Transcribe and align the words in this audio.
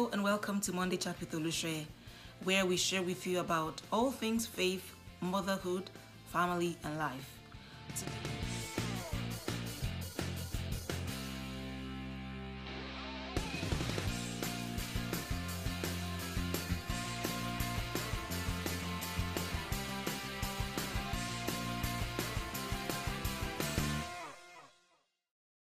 Hello 0.00 0.12
and 0.14 0.24
welcome 0.24 0.62
to 0.62 0.72
Monday 0.72 0.96
Chat 0.96 1.20
with 1.20 1.32
Olushe, 1.32 1.84
where 2.44 2.64
we 2.64 2.78
share 2.78 3.02
with 3.02 3.26
you 3.26 3.38
about 3.38 3.82
all 3.92 4.10
things 4.10 4.46
faith, 4.46 4.94
motherhood, 5.20 5.90
family, 6.32 6.78
and 6.82 6.96
life. 6.96 7.28
Today- 7.94 8.59